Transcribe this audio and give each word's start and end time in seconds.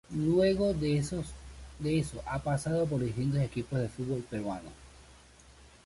Luego 0.15 0.73
de 0.73 0.97
eso 0.97 1.23
ha 2.25 2.39
pasado 2.39 2.87
por 2.87 3.01
distintos 3.03 3.39
equipos 3.39 3.77
del 3.77 3.89
fútbol 3.89 4.23
peruano. 4.27 4.69